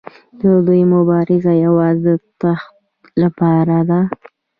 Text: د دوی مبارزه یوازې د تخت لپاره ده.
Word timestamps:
د 0.39 0.41
دوی 0.67 0.81
مبارزه 0.93 1.53
یوازې 1.65 2.01
د 2.05 2.21
تخت 2.41 2.71
لپاره 3.21 3.77
ده. 3.89 3.99